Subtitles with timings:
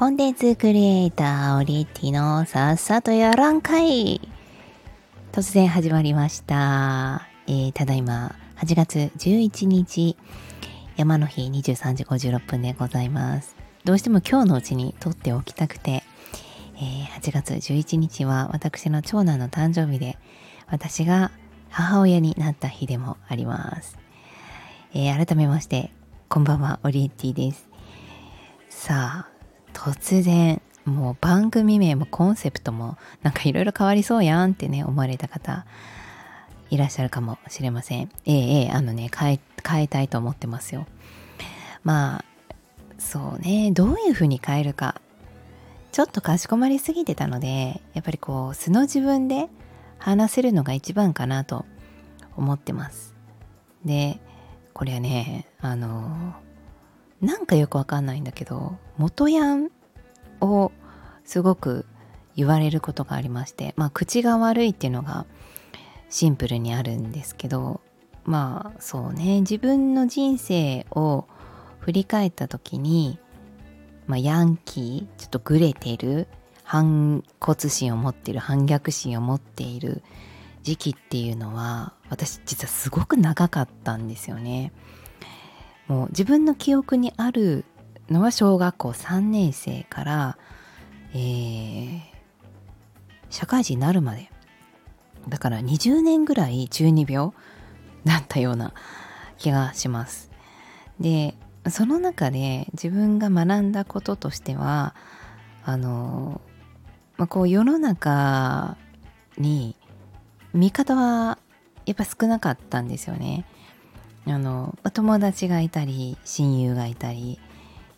[0.00, 4.30] コンテンツクリエイターオリティのさっさとやらんかい
[5.30, 7.28] 突然始まりました。
[7.46, 10.16] えー、ただいま8月11日
[10.96, 13.54] 山の日23時56分でございます。
[13.84, 16.02] どうしても今日のうちに撮っておきたくて、
[16.76, 20.16] えー、8月11日は私の長男の誕生日で
[20.70, 21.30] 私が
[21.68, 23.98] 母親になった日でもあります。
[24.94, 25.92] えー、改めまして、
[26.30, 27.68] こんばんは、オリエッティです。
[28.70, 29.29] さあ、
[29.80, 35.64] 突然、もう番組名もコンセプトもなんかいろいろ変わりそうやんってね、思われた方、
[36.68, 38.10] いらっしゃるかもしれません。
[38.26, 40.86] ええええ、あのね、変え、変えたいと思ってますよ。
[41.82, 42.24] まあ、
[42.98, 45.00] そうね、どういうふうに変えるか。
[45.92, 49.48] ちょっとかしこまりすぎてたので、やっぱりこう、素の自分で
[49.96, 51.64] 話せるのが一番かなと
[52.36, 53.14] 思ってます。
[53.86, 54.20] で、
[54.74, 56.34] これはね、あの、
[57.20, 59.70] なんかよくわかんないんだけど、元ヤン
[60.40, 60.72] を
[61.24, 61.86] すごく
[62.34, 65.26] 言われることがありまして、まあ、口が悪いっていうのが
[66.08, 67.80] シンプルにあるんですけど、
[68.24, 71.26] まあ、そうね、自分の人生を
[71.80, 73.18] 振り返った時に、
[74.06, 76.26] まあ、ヤンキー、ちょっとグレてる、
[76.70, 80.04] 反骨心を持ってる反逆心を持っている
[80.62, 84.72] 時期っていうのは私実はすごく長かったんですよね。
[85.90, 87.64] もう自分の記憶にある
[88.08, 90.38] のは小学校3年生から、
[91.12, 92.00] えー、
[93.28, 94.30] 社会人になるまで
[95.28, 97.32] だから20年ぐらい中二病
[98.04, 98.72] だったような
[99.36, 100.30] 気がします。
[101.00, 101.34] で
[101.68, 104.94] その中で自分が学んだこととしては
[105.64, 106.40] あの
[107.16, 108.76] まあ、こう世の中
[109.38, 109.74] に
[110.54, 111.38] 味方は
[111.84, 113.44] やっぱ少なかったんですよね。
[114.26, 117.38] あの友達がいたり親友がいたり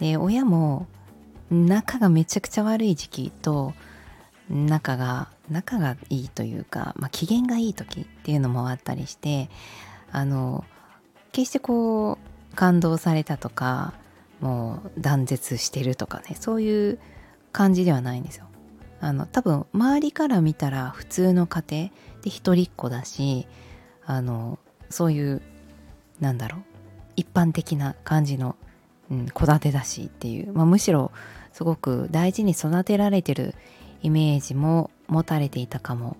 [0.00, 0.86] で親も
[1.50, 3.74] 仲がめちゃくちゃ悪い時期と
[4.48, 9.50] 仲が仲がいいというか、まあ、機嫌がいい時っていうのもあったりして
[10.10, 10.64] あの
[11.32, 12.18] 決してこ
[12.52, 13.94] う感動されたとか
[14.40, 16.98] もう断絶してるとかねそういう
[17.52, 18.46] 感じではないんですよ。
[19.00, 21.90] あの多分周りから見たら普通の家庭
[22.22, 23.46] で一人っ子だし
[24.06, 24.58] あの
[24.88, 25.42] そういう
[26.24, 26.60] なんだろう
[27.16, 28.56] 一般的な感じの
[29.34, 31.12] 戸、建てだしっていう、まあ、むしろ
[31.52, 33.54] すごく大事に育てられてる
[34.02, 36.16] イメージも持たれていたかも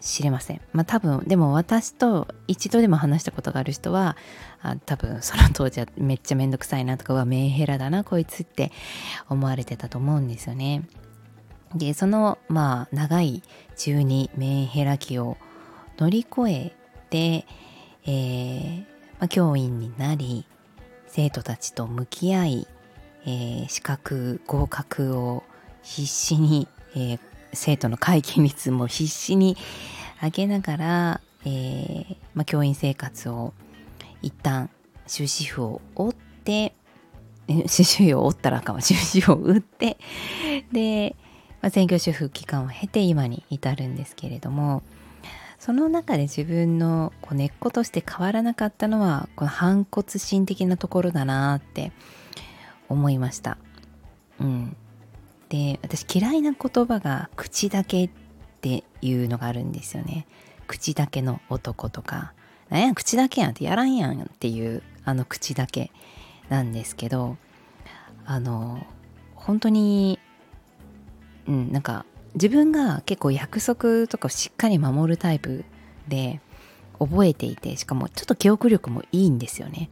[0.00, 0.60] しれません。
[0.72, 4.16] まあ多分でも私と一度でも話したことがある人は
[4.62, 8.70] あ多分その当時はめっちゃめんどくさいなとかはメンヘラだなこいつって
[9.28, 10.82] 思われてたと思うんですよね。
[11.74, 13.42] でそのまあ長い
[13.76, 15.36] 中二メンヘラ期を
[15.98, 16.72] 乗り越え
[17.10, 17.46] て、
[18.06, 18.78] えー
[19.18, 20.44] まあ、教員になり
[21.06, 22.68] 生徒たちと向き合い、
[23.24, 25.44] えー、資格合格を
[25.82, 27.20] 必死に、えー、
[27.52, 29.56] 生徒の回帰率も必死に
[30.22, 33.52] 上げながら、えーまあ、教員生活を
[34.22, 34.70] 一旦
[35.06, 36.14] 終止符を折っ
[36.44, 36.74] て
[37.46, 39.98] 終止符を折ったらかも終止符を打って
[40.72, 41.14] で
[41.64, 44.82] まあ、専業主婦期間を経て今に至るんですけれども
[45.64, 51.90] その中で自分のこう根っことして変わらなかったのはこの反骨心的なところだなって
[52.90, 53.56] 思いました。
[54.38, 54.76] うん、
[55.48, 58.10] で私嫌いな言葉が口だけっ
[58.60, 60.26] ていうのがあるんですよね。
[60.66, 62.34] 口だけの男とか
[62.68, 65.90] 「なんや口だけやん」ってやらんやんっていうあの口だけ
[66.50, 67.38] なんですけど
[68.26, 68.86] あの
[69.34, 70.18] 本当に
[71.46, 72.04] うん、なんか
[72.34, 75.64] 自分が結構約束とかをしっかり守るタイプ
[76.08, 76.40] で
[76.98, 79.90] 覚えていてしかもちょっと記憶力もいいんですよね。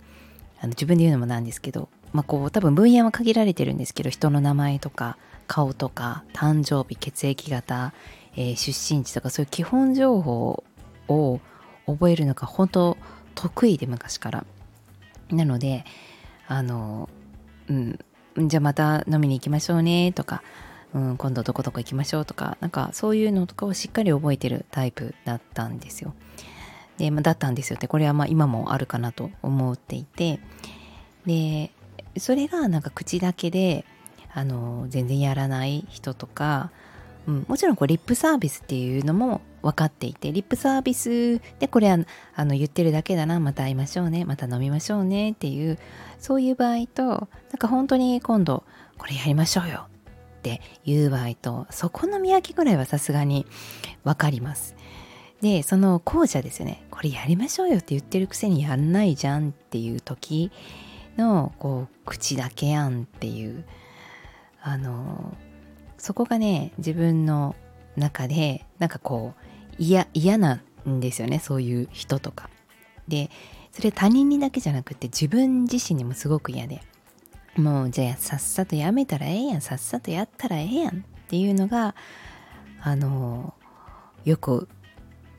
[0.60, 7.92] あの自分で言うのもなんですけどまあこう多分分野は限られてるんですけど人の名前とか顔とか誕生日血液型、
[8.36, 10.62] えー、出身地とかそういう基本情報
[11.08, 11.40] を
[11.86, 12.96] 覚えるのが本当
[13.34, 14.44] 得意で昔から。
[15.30, 15.84] なので
[16.46, 17.08] あの
[17.68, 17.98] うん
[18.36, 20.42] じゃあまた飲みに行きましょうねとか
[20.94, 26.14] うん、今度どこどこ行きましょうとかなんかそういうのとかをしっかり覚えてるタイプだったんですよ。
[26.98, 30.40] で、ま、だったんですよってこれはまあ今もあるかなと思っていて
[31.26, 31.70] で
[32.18, 33.84] それがなんか口だけで
[34.34, 36.70] あの全然やらない人とか、
[37.26, 41.98] うん、もちろんこうリップサービスっていうのも分かっていてリップサービスでこれは
[42.34, 45.78] あの言ってるだけだなまた会いましょうねまた飲みましょうねっていう
[46.18, 47.18] そういう場合となん
[47.58, 48.64] か本当に今度
[48.98, 49.86] これやりましょうよ
[50.42, 53.46] って言う場合とそこの見分けぐらいはさすがに
[54.02, 54.74] 分かります。
[55.40, 60.52] でその後者ですよねこれやりましょうよって言ってるくせにやんないじゃんっていう時
[61.16, 63.64] のこう口だけやんっていう
[64.62, 65.36] あの
[65.98, 67.56] そこがね自分の
[67.96, 72.50] 中でなんかこう嫌嫌なんですよねそういう人とか。
[73.08, 73.30] で
[73.72, 76.82] それ他人にだけじゃなくて自分自身にもすごく嫌で
[77.56, 79.60] もうじゃあさっさとやめたらええやん。
[79.60, 81.94] さっさとやったらええやんっていうのが
[82.80, 83.54] あの
[84.24, 84.68] よく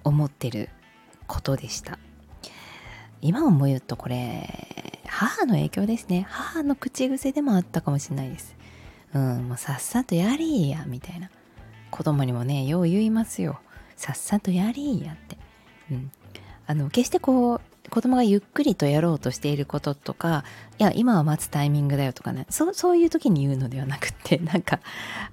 [0.04, 0.70] 思ってる
[1.28, 1.98] ことでした。
[3.22, 6.26] 今思うとこれ母の影響ですね。
[6.30, 8.56] 母の口癖でもあったかもしれないです。
[9.14, 11.30] うんもうさっさとやりーやみたいな。
[11.90, 13.60] 子供にもねよう言いますよ。
[13.96, 15.38] さっさとやりーやって。
[15.92, 16.12] うん。
[16.66, 17.62] あの決してこう
[17.94, 20.46] 子供がゆっくりとやろうとしていることとか
[20.80, 24.80] いや今は待つタイミングだよとかねそそういう時に言うのではなくって なんか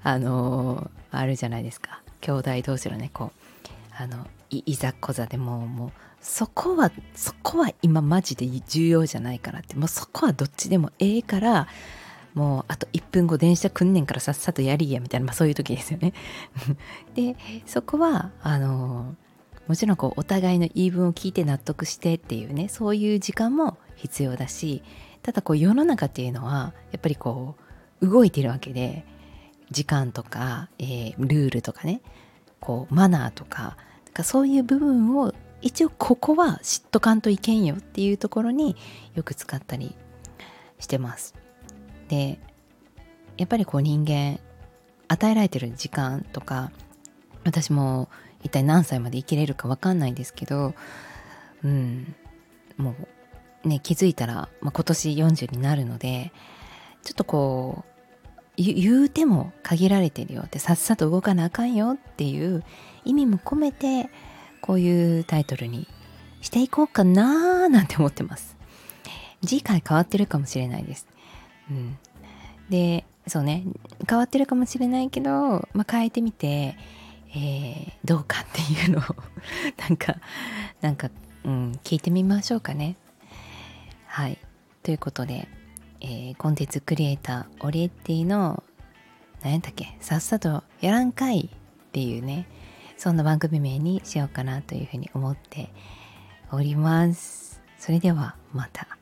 [0.03, 2.03] あのー、あるじゃないですか。
[2.21, 11.67] 兄弟同士のねこうあのいざこざでもうもうそこはそこは今マジで重要じゃないからってもうそこはどっちでもええから
[12.35, 16.13] もうあと1分後電車来んねんからさっさとやりやみたいな、まあ、そういう時ですよね。
[17.17, 19.17] でそこはあの
[19.71, 24.83] もちろんこうお互いの言い分を聞いて納得してっていうねそういう時間も必要だし
[25.23, 27.55] ただこう世の中っていうのはやっぱりこ
[28.01, 29.07] う動いてるわけで
[29.71, 32.01] 時間とか、えー、ルールとかね
[32.59, 33.77] こうマナーとか
[34.13, 35.33] かそういう部分を
[35.63, 38.75] 一応ここは知っとかんといけんよっていうところに
[39.15, 39.95] よく使ったり
[40.81, 41.37] してます。
[42.09, 42.41] で
[43.37, 44.41] やっぱりこう人間
[45.07, 46.73] 与えられてる時間とか
[47.45, 48.09] 私も
[48.43, 50.75] 一体何歳まで生きれるか分かんないですけど
[51.65, 52.15] うん。
[52.77, 52.95] も
[53.65, 56.33] うね気づいたら、まあ、今年40になるので
[57.03, 57.91] ちょっとこう
[58.57, 62.65] 言うても限られてるよってさっさと動かなあかんよっていう
[63.05, 64.11] 意味も込めて
[64.61, 65.89] こういうタイトルに
[66.41, 68.57] していこうかなーなんて思ってます。
[69.43, 71.07] 次回変わってるかもしれないです、
[71.71, 71.97] うん、
[72.69, 73.65] でそうね。
[74.07, 75.31] 変わってるかもしれないけど、
[75.73, 76.77] まあ、変えてみて
[77.35, 79.03] えー、どうかっていうのを
[79.79, 80.17] なんか
[80.81, 81.11] なんか、
[81.45, 82.97] うん、聞いてみましょうかね。
[84.07, 84.39] はい
[84.83, 85.49] ということで、
[86.01, 88.63] えー、コンテンツクリエイターオリエッティの
[89.43, 92.47] 何やったっけさっさとやらんかいっていうね
[92.97, 95.73] そんな番組名にしようかなというふうに思って
[96.53, 97.63] おります。
[97.79, 99.00] それではまた。